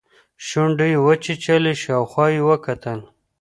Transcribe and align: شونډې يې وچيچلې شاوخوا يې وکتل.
شونډې 0.47 0.87
يې 0.93 0.99
وچيچلې 1.05 1.73
شاوخوا 1.81 2.25
يې 2.35 2.41
وکتل. 2.49 2.99